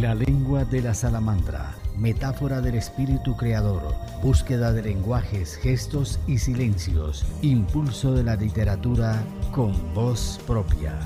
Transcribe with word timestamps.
La 0.00 0.14
lengua 0.14 0.66
de 0.66 0.82
la 0.82 0.92
salamandra, 0.92 1.74
metáfora 1.96 2.60
del 2.60 2.74
espíritu 2.74 3.34
creador, 3.34 3.94
búsqueda 4.22 4.70
de 4.70 4.82
lenguajes, 4.82 5.56
gestos 5.56 6.20
y 6.26 6.36
silencios, 6.36 7.24
impulso 7.40 8.12
de 8.12 8.22
la 8.22 8.36
literatura 8.36 9.24
con 9.52 9.72
voz 9.94 10.38
propia. 10.46 10.98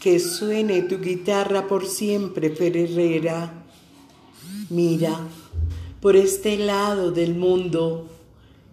Que 0.00 0.18
suene 0.18 0.80
tu 0.84 0.98
guitarra 0.98 1.68
por 1.68 1.86
siempre, 1.86 2.48
Fer 2.56 2.74
Herrera. 2.74 3.52
Mira, 4.70 5.20
por 6.02 6.16
este 6.16 6.58
lado 6.58 7.12
del 7.12 7.36
mundo, 7.36 8.08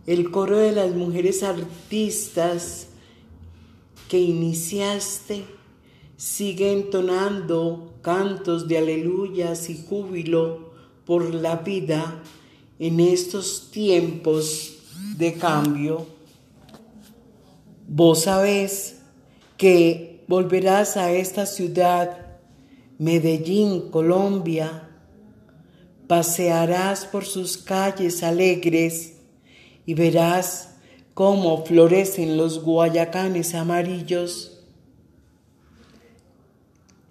el 0.07 0.31
coro 0.31 0.57
de 0.57 0.71
las 0.71 0.95
mujeres 0.95 1.43
artistas 1.43 2.87
que 4.09 4.19
iniciaste 4.19 5.45
sigue 6.17 6.73
entonando 6.73 7.93
cantos 8.01 8.67
de 8.67 8.79
aleluyas 8.79 9.69
y 9.69 9.85
júbilo 9.87 10.71
por 11.05 11.35
la 11.35 11.57
vida 11.57 12.23
en 12.79 12.99
estos 12.99 13.69
tiempos 13.69 14.79
de 15.15 15.35
cambio. 15.35 16.07
Vos 17.87 18.23
sabés 18.23 19.01
que 19.55 20.23
volverás 20.27 20.97
a 20.97 21.11
esta 21.11 21.45
ciudad, 21.45 22.39
Medellín, 22.97 23.91
Colombia, 23.91 24.88
pasearás 26.09 27.05
por 27.05 27.23
sus 27.23 27.55
calles 27.59 28.23
alegres 28.23 29.13
y 29.85 29.93
verás 29.93 30.71
cómo 31.13 31.63
florecen 31.63 32.35
los 32.35 32.63
guayacanes 32.63 33.53
amarillos. 33.53 34.63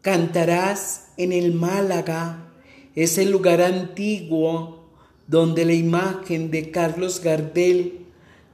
Cantarás 0.02 1.10
en 1.16 1.30
el 1.30 1.54
Málaga, 1.54 2.50
ese 2.96 3.24
lugar 3.24 3.62
antiguo 3.62 4.88
donde 5.28 5.64
la 5.64 5.74
imagen 5.74 6.50
de 6.50 6.72
Carlos 6.72 7.20
Gardel 7.22 8.00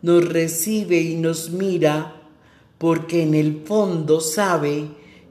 nos 0.03 0.28
recibe 0.28 1.00
y 1.00 1.15
nos 1.15 1.48
mira 1.48 2.20
porque 2.77 3.22
en 3.22 3.33
el 3.33 3.62
fondo 3.65 4.20
sabe 4.20 4.89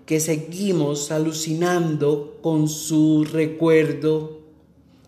que 0.08 0.20
seguimos 0.20 1.12
alucinando 1.12 2.40
con 2.42 2.68
su 2.68 3.26
recuerdo 3.32 4.43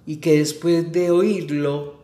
y 0.06 0.18
que 0.18 0.38
después 0.38 0.92
de 0.92 1.12
oírlo 1.12 1.96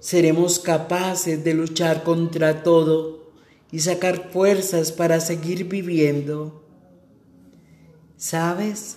seremos 0.00 0.58
capaces 0.58 1.42
de 1.44 1.54
luchar 1.54 2.02
contra 2.02 2.62
todo 2.62 3.32
y 3.72 3.80
sacar 3.80 4.30
fuerzas 4.30 4.92
para 4.92 5.20
seguir 5.20 5.64
viviendo. 5.64 6.62
¿Sabes? 8.16 8.96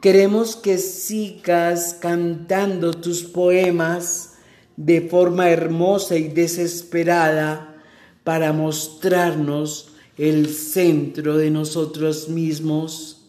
Queremos 0.00 0.56
que 0.56 0.78
sigas 0.78 1.94
cantando 2.00 2.92
tus 2.92 3.24
poemas 3.24 4.34
de 4.76 5.02
forma 5.02 5.50
hermosa 5.50 6.16
y 6.16 6.28
desesperada 6.28 7.82
para 8.24 8.52
mostrarnos 8.52 9.92
el 10.16 10.48
centro 10.48 11.36
de 11.36 11.50
nosotros 11.50 12.28
mismos. 12.28 13.26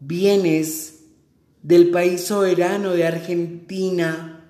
Vienes 0.00 1.01
del 1.62 1.90
país 1.90 2.24
soberano 2.24 2.90
de 2.90 3.06
Argentina, 3.06 4.44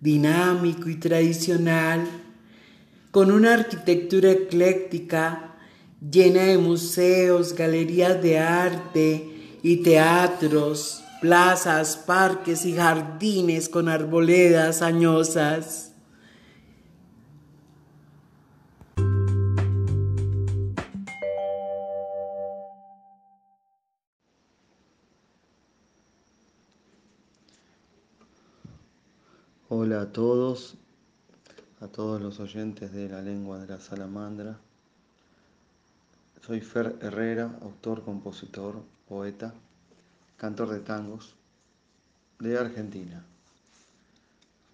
dinámico 0.00 0.88
y 0.88 0.96
tradicional, 0.96 2.06
con 3.10 3.30
una 3.30 3.54
arquitectura 3.54 4.30
ecléctica 4.30 5.56
llena 6.00 6.44
de 6.44 6.58
museos, 6.58 7.54
galerías 7.54 8.22
de 8.22 8.38
arte 8.38 9.58
y 9.62 9.78
teatros, 9.78 11.02
plazas, 11.20 11.96
parques 11.96 12.64
y 12.64 12.74
jardines 12.74 13.68
con 13.68 13.88
arboledas 13.88 14.82
añosas. 14.82 15.92
A 29.96 30.12
todos, 30.12 30.76
a 31.80 31.88
todos 31.88 32.20
los 32.20 32.38
oyentes 32.38 32.92
de 32.92 33.08
la 33.08 33.22
lengua 33.22 33.58
de 33.58 33.66
la 33.66 33.80
salamandra. 33.80 34.58
Soy 36.42 36.60
Fer 36.60 36.98
Herrera, 37.00 37.58
autor, 37.62 38.04
compositor, 38.04 38.82
poeta, 39.08 39.54
cantor 40.36 40.68
de 40.68 40.80
tangos 40.80 41.34
de 42.40 42.58
Argentina. 42.58 43.24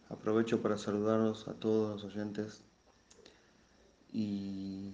Aprovecho 0.08 0.60
para 0.60 0.76
saludarlos 0.76 1.46
a 1.46 1.54
todos 1.54 2.02
los 2.02 2.12
oyentes 2.12 2.60
y 4.12 4.92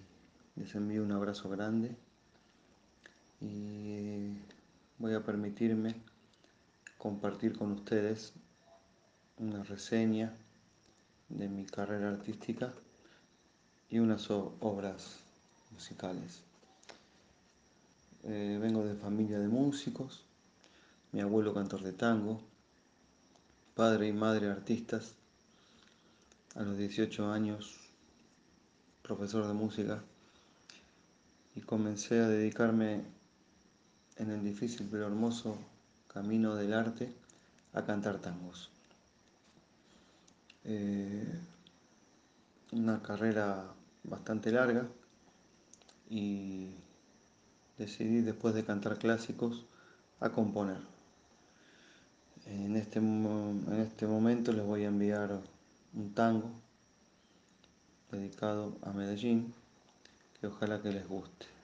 les 0.56 0.74
envío 0.74 1.04
un 1.04 1.12
abrazo 1.12 1.48
grande 1.48 1.96
y 3.40 4.36
voy 4.98 5.14
a 5.14 5.24
permitirme 5.24 5.94
compartir 6.98 7.56
con 7.56 7.72
ustedes 7.72 8.34
una 9.38 9.62
reseña 9.62 10.34
de 11.28 11.48
mi 11.48 11.64
carrera 11.64 12.08
artística 12.08 12.72
y 13.90 13.98
unas 13.98 14.30
obras 14.30 15.18
musicales. 15.72 16.42
Eh, 18.24 18.58
vengo 18.60 18.84
de 18.84 18.94
familia 18.94 19.38
de 19.38 19.48
músicos, 19.48 20.24
mi 21.12 21.20
abuelo 21.20 21.54
cantor 21.54 21.82
de 21.82 21.92
tango, 21.92 22.40
padre 23.74 24.08
y 24.08 24.12
madre 24.12 24.48
artistas, 24.48 25.14
a 26.54 26.62
los 26.62 26.76
18 26.76 27.30
años 27.30 27.76
profesor 29.02 29.46
de 29.46 29.54
música 29.54 30.02
y 31.54 31.60
comencé 31.60 32.20
a 32.20 32.28
dedicarme 32.28 33.04
en 34.16 34.30
el 34.30 34.42
difícil 34.42 34.88
pero 34.90 35.06
hermoso 35.06 35.56
camino 36.12 36.56
del 36.56 36.74
arte 36.74 37.14
a 37.72 37.84
cantar 37.84 38.18
tangos. 38.20 38.70
Eh, 40.70 41.24
una 42.72 43.00
carrera 43.00 43.72
bastante 44.04 44.52
larga 44.52 44.86
y 46.10 46.74
decidí 47.78 48.20
después 48.20 48.54
de 48.54 48.66
cantar 48.66 48.98
clásicos 48.98 49.64
a 50.20 50.28
componer. 50.28 50.76
En 52.44 52.76
este, 52.76 52.98
en 52.98 53.80
este 53.80 54.06
momento 54.06 54.52
les 54.52 54.66
voy 54.66 54.84
a 54.84 54.88
enviar 54.88 55.40
un 55.94 56.12
tango 56.12 56.50
dedicado 58.10 58.76
a 58.82 58.92
Medellín 58.92 59.54
que 60.38 60.48
ojalá 60.48 60.82
que 60.82 60.92
les 60.92 61.08
guste. 61.08 61.57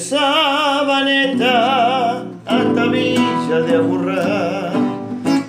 Sabaneta 0.00 1.52
hasta 2.46 2.84
Villa 2.86 3.60
de 3.66 3.76
Aburrá, 3.76 4.72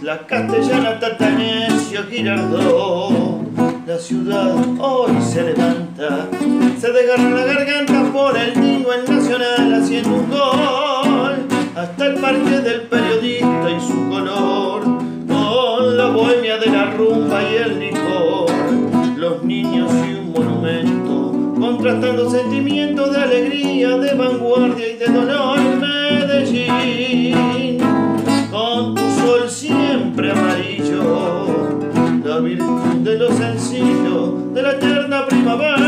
la 0.02 0.28
castellana 0.28 1.00
Tatanesio 1.00 2.04
Girardó, 2.10 3.40
la 3.88 3.98
ciudad 3.98 4.54
hoy 4.78 5.22
se 5.22 5.44
levanta, 5.44 6.28
se 6.78 6.92
desgarra 6.92 7.30
la 7.30 7.46
garganta 7.46 8.12
por 8.12 8.38
el 8.38 8.60
niño 8.60 8.88
en 8.94 9.06
Nacional 9.16 9.74
haciendo 9.74 10.16
un 10.16 10.30
gol, 10.30 11.48
hasta 11.74 12.06
el 12.08 12.16
parque 12.16 12.60
del 12.60 12.82
periodista 12.82 13.72
y 13.72 13.80
su 13.80 14.10
color, 14.10 14.82
con 14.84 15.98
la 15.98 16.08
bohemia 16.08 16.58
de 16.58 16.66
la 16.68 16.92
rumba 16.92 17.42
y 17.42 17.56
el 17.56 17.80
licor, 17.80 18.52
los 19.16 19.44
niños 19.46 19.90
y 20.06 20.14
un 20.16 20.34
monumento, 20.34 21.21
contrastando 21.72 22.30
sentimientos 22.30 23.14
de 23.14 23.18
alegría, 23.18 23.98
de 23.98 24.14
vanguardia 24.14 24.90
y 24.90 24.98
de 24.98 25.06
dolor 25.08 25.58
Medellín, 25.80 27.78
con 28.52 28.94
tu 28.96 29.02
sol 29.02 29.50
siempre 29.50 30.32
amarillo, 30.32 31.80
la 32.26 32.40
virtud 32.40 32.96
de 33.04 33.18
lo 33.18 33.32
sencillo, 33.32 34.36
de 34.54 34.62
la 34.62 34.72
eterna 34.74 35.26
primavera, 35.28 35.81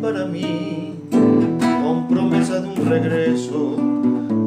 para 0.00 0.24
mí, 0.24 0.94
con 1.10 2.08
promesa 2.08 2.60
de 2.60 2.68
un 2.68 2.88
regreso. 2.88 3.76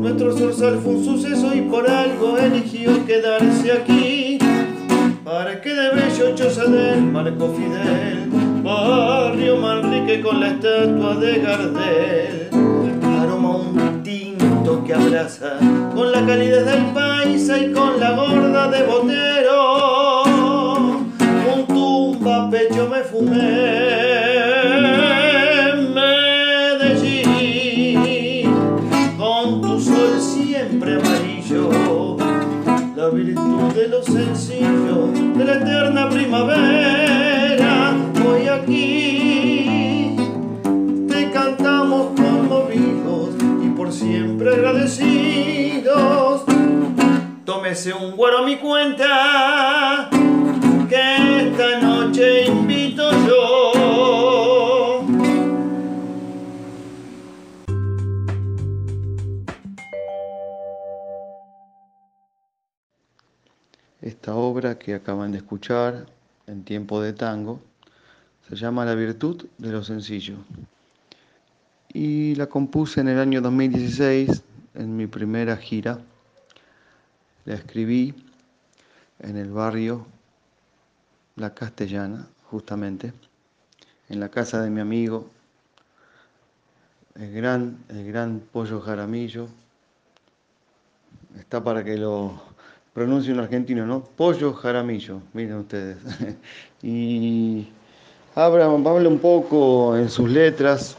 Nuestro 0.02 0.36
zorzal 0.36 0.80
fue 0.80 0.96
un 0.96 1.06
suceso 1.06 1.54
y 1.54 1.62
por 1.62 1.90
algo 1.90 2.38
eligió 2.38 3.06
quedarse 3.06 3.72
aquí. 3.72 4.40
Para 5.24 5.62
que 5.62 5.74
de 5.74 5.90
bello 5.90 6.36
choza 6.36 6.66
del 6.66 7.04
Marco 7.04 7.54
Fidel, 7.54 8.30
barrio 8.64 9.58
Manrique 9.58 10.22
con 10.22 10.40
la 10.40 10.50
estatua 10.50 11.16
de 11.16 11.40
Gardel. 11.40 12.50
Aroma 13.22 13.58
un 13.58 14.04
tinto 14.04 14.84
que 14.84 14.94
abraza 14.94 15.58
con 15.96 16.12
la 16.12 16.26
calidez 16.26 16.66
del 16.66 16.86
paisa 16.94 17.60
y 17.60 17.72
con 17.72 18.00
la 18.00 18.12
gorda 18.12 18.68
de 18.70 18.84
Botero. 18.84 20.24
Un 21.56 21.68
tumba 21.68 22.50
pecho 22.50 22.90
me 22.90 23.02
fumé. 23.04 24.53
Sencillo, 34.13 35.07
de 35.36 35.44
la 35.44 35.56
eterna 35.56 36.07
primavera. 36.07 37.95
Hoy 38.24 38.48
aquí 38.48 40.15
te 41.07 41.31
cantamos 41.31 42.12
conmovidos 42.15 43.31
y 43.63 43.69
por 43.69 43.92
siempre 43.92 44.54
agradecidos. 44.54 46.44
Tómese 47.44 47.94
un 47.94 48.15
guaro 48.15 48.38
a 48.39 48.45
mi 48.45 48.57
cuenta, 48.57 50.10
que 50.88 51.48
esta 51.48 51.80
noche 51.81 52.53
que 64.83 64.94
acaban 64.94 65.31
de 65.31 65.38
escuchar 65.38 66.06
en 66.45 66.63
tiempo 66.63 67.01
de 67.01 67.13
tango 67.13 67.62
se 68.50 68.56
llama 68.57 68.83
La 68.83 68.95
virtud 68.95 69.45
de 69.57 69.71
lo 69.71 69.83
sencillo 69.83 70.35
y 71.94 72.35
la 72.35 72.47
compuse 72.47 73.00
en 73.00 73.07
el 73.07 73.19
año 73.19 73.39
2016 73.39 74.44
en 74.74 74.97
mi 74.97 75.07
primera 75.07 75.56
gira. 75.56 76.00
La 77.45 77.53
escribí 77.53 78.13
en 79.19 79.38
el 79.38 79.51
barrio 79.51 80.06
La 81.35 81.53
Castellana, 81.53 82.27
justamente, 82.50 83.13
en 84.09 84.19
la 84.19 84.30
casa 84.30 84.62
de 84.62 84.69
mi 84.69 84.81
amigo, 84.81 85.30
el 87.15 87.31
gran, 87.31 87.77
el 87.89 88.06
gran 88.07 88.39
Pollo 88.39 88.81
Jaramillo. 88.81 89.47
Está 91.38 91.63
para 91.63 91.83
que 91.83 91.97
lo 91.97 92.53
pronuncie 92.94 93.34
un 93.34 93.40
argentino, 93.40 93.86
¿no? 93.86 94.04
Pollo 94.04 94.54
Jaramillo, 94.54 95.22
miren 95.34 95.57
ustedes. 95.57 95.98
y 96.84 97.68
habla, 98.36 98.66
habla 98.66 99.10
un 99.10 99.19
poco 99.19 99.98
en 99.98 100.10
sus 100.10 100.30
letras 100.30 100.95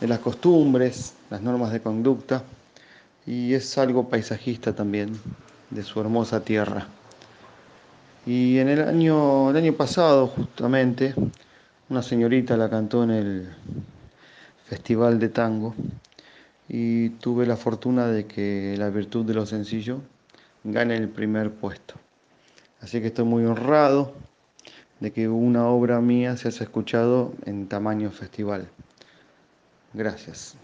de 0.00 0.06
las 0.06 0.20
costumbres, 0.20 1.14
las 1.30 1.42
normas 1.42 1.72
de 1.72 1.80
conducta, 1.80 2.42
y 3.26 3.54
es 3.54 3.76
algo 3.76 4.08
paisajista 4.08 4.74
también 4.74 5.18
de 5.70 5.82
su 5.82 6.00
hermosa 6.00 6.40
tierra. 6.44 6.86
Y 8.24 8.58
en 8.58 8.68
el 8.68 8.82
año, 8.82 9.50
el 9.50 9.56
año 9.56 9.72
pasado, 9.72 10.28
justamente, 10.28 11.14
una 11.88 12.02
señorita 12.02 12.56
la 12.56 12.70
cantó 12.70 13.04
en 13.04 13.10
el 13.10 13.48
Festival 14.64 15.18
de 15.18 15.28
Tango 15.28 15.74
y 16.68 17.10
tuve 17.10 17.46
la 17.46 17.56
fortuna 17.56 18.08
de 18.08 18.26
que 18.26 18.74
la 18.76 18.90
virtud 18.90 19.24
de 19.24 19.34
lo 19.34 19.46
sencillo 19.46 20.00
gane 20.66 20.96
el 20.96 21.08
primer 21.08 21.52
puesto. 21.52 21.94
Así 22.80 23.00
que 23.00 23.08
estoy 23.08 23.24
muy 23.24 23.44
honrado 23.44 24.14
de 25.00 25.12
que 25.12 25.28
una 25.28 25.66
obra 25.66 26.00
mía 26.00 26.36
se 26.36 26.48
haya 26.48 26.62
escuchado 26.62 27.32
en 27.44 27.68
tamaño 27.68 28.10
festival. 28.10 28.68
Gracias. 29.94 30.56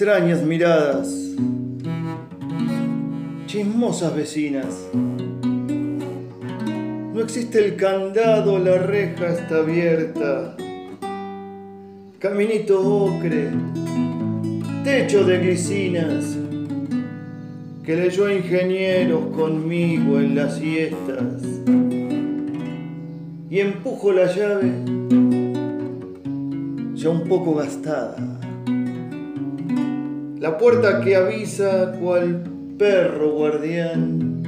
Extrañas 0.00 0.44
miradas, 0.44 1.08
chismosas 3.46 4.14
vecinas. 4.14 4.88
No 7.12 7.20
existe 7.20 7.64
el 7.64 7.74
candado, 7.74 8.60
la 8.60 8.78
reja 8.78 9.26
está 9.26 9.56
abierta. 9.56 10.56
Caminito 12.20 12.80
ocre, 12.80 13.50
techo 14.84 15.24
de 15.24 15.38
glicinas, 15.40 16.38
que 17.84 17.96
leyó 17.96 18.30
ingenieros 18.30 19.34
conmigo 19.34 20.20
en 20.20 20.36
las 20.36 20.58
siestas. 20.58 21.42
Y 23.50 23.58
empujo 23.58 24.12
la 24.12 24.32
llave, 24.32 24.70
ya 26.94 27.10
un 27.10 27.24
poco 27.24 27.56
gastada 27.56 28.37
la 30.40 30.56
puerta 30.56 31.00
que 31.00 31.16
avisa 31.16 31.92
cual 32.00 32.44
perro 32.78 33.32
guardián. 33.32 34.42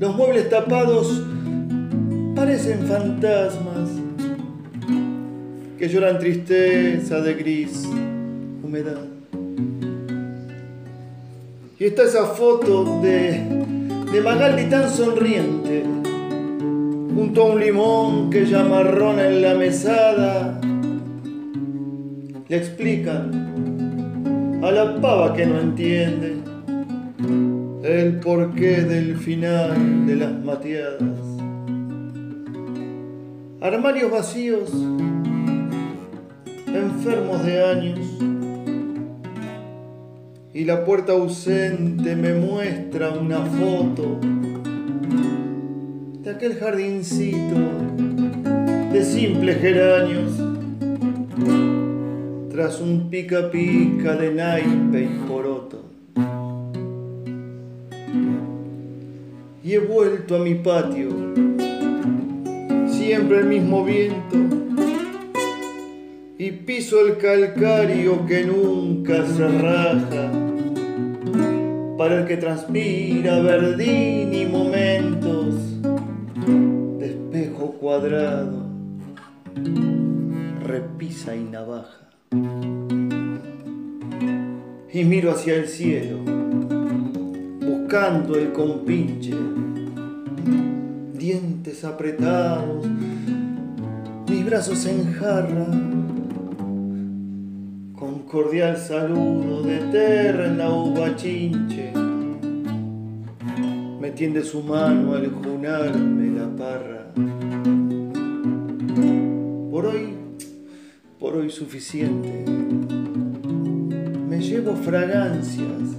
Los 0.00 0.16
muebles 0.16 0.50
tapados 0.50 1.22
parecen 2.34 2.80
fantasmas 2.86 3.90
que 5.78 5.88
lloran 5.88 6.18
tristeza 6.18 7.20
de 7.20 7.34
gris, 7.34 7.88
humedad. 8.62 9.04
Y 11.78 11.84
está 11.84 12.02
esa 12.04 12.26
foto 12.26 13.00
de, 13.02 13.40
de 14.12 14.20
Magaldi 14.20 14.64
tan 14.64 14.90
sonriente, 14.90 15.84
junto 17.14 17.42
a 17.42 17.52
un 17.52 17.60
limón 17.60 18.30
que 18.30 18.46
ya 18.46 18.64
marrona 18.64 19.28
en 19.28 19.42
la 19.42 19.54
mesada. 19.54 20.60
Le 22.48 22.56
explican 22.56 23.51
a 24.62 24.70
la 24.70 25.00
pava 25.00 25.34
que 25.34 25.44
no 25.44 25.58
entiende 25.58 26.36
el 27.82 28.20
porqué 28.20 28.82
del 28.82 29.16
final 29.16 30.06
de 30.06 30.14
las 30.14 30.32
mateadas. 30.44 31.02
Armarios 33.60 34.10
vacíos, 34.12 34.70
enfermos 36.68 37.44
de 37.44 37.64
años, 37.64 37.98
y 40.54 40.64
la 40.64 40.84
puerta 40.84 41.12
ausente 41.12 42.14
me 42.14 42.32
muestra 42.34 43.10
una 43.10 43.44
foto 43.44 44.20
de 46.22 46.30
aquel 46.30 46.54
jardincito 46.54 47.56
de 48.92 49.04
simples 49.04 49.60
geranios 49.60 50.52
tras 52.52 52.82
un 52.82 53.08
pica 53.08 53.50
pica 53.50 54.14
de 54.14 54.30
naipe 54.30 55.04
y 55.04 55.26
poroto. 55.26 55.84
Y 59.64 59.72
he 59.72 59.78
vuelto 59.78 60.36
a 60.36 60.38
mi 60.40 60.56
patio, 60.56 61.08
siempre 62.88 63.38
el 63.38 63.46
mismo 63.46 63.82
viento, 63.86 64.36
y 66.36 66.50
piso 66.50 67.06
el 67.06 67.16
calcario 67.16 68.26
que 68.26 68.44
nunca 68.44 69.24
se 69.26 69.48
raja, 69.48 70.30
para 71.96 72.20
el 72.20 72.26
que 72.26 72.36
transpira 72.36 73.40
verdín 73.40 74.34
y 74.34 74.44
momentos 74.44 75.54
de 76.98 77.06
espejo 77.06 77.72
cuadrado, 77.80 78.66
repisa 80.62 81.34
y 81.34 81.44
navaja 81.44 82.01
y 84.94 85.04
miro 85.04 85.32
hacia 85.32 85.56
el 85.56 85.68
cielo, 85.68 86.18
buscando 87.60 88.36
el 88.36 88.52
compinche, 88.52 89.34
dientes 91.12 91.84
apretados, 91.84 92.86
mis 94.28 94.46
brazos 94.46 94.86
en 94.86 95.12
jarra, 95.12 95.66
con 97.98 98.20
cordial 98.20 98.78
saludo 98.78 99.62
de 99.62 99.76
eterna 99.76 100.70
uva 100.70 101.14
chinche, 101.16 101.92
me 104.00 104.10
tiende 104.10 104.42
su 104.42 104.62
mano 104.62 105.14
al 105.14 105.30
junarme 105.30 106.30
la 106.30 106.48
parra. 106.56 107.12
Por 109.70 109.86
hoy, 109.86 110.21
por 111.22 111.36
hoy 111.36 111.50
suficiente, 111.50 112.44
me 114.28 114.40
llevo 114.40 114.74
fragancias, 114.74 115.96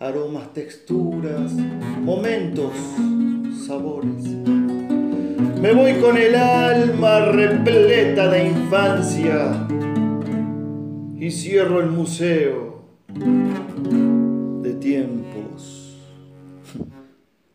aromas, 0.00 0.52
texturas, 0.52 1.52
momentos, 2.02 2.72
sabores. 3.64 4.24
Me 5.62 5.72
voy 5.72 5.94
con 6.00 6.16
el 6.16 6.34
alma 6.34 7.26
repleta 7.26 8.28
de 8.28 8.48
infancia 8.48 9.68
y 11.16 11.30
cierro 11.30 11.78
el 11.78 11.90
museo 11.90 12.82
de 14.62 14.74
tiempos, 14.74 15.96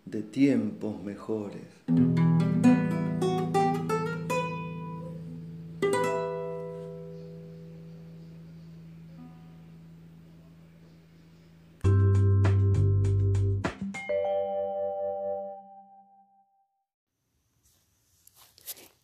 de 0.05 0.22
tiempos 0.22 1.03
mejores. 1.03 2.31